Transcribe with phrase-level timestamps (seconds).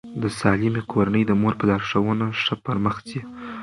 [0.21, 3.21] د سالمې کورنۍ د مور په لارښوونه ښه پرمخ ځي.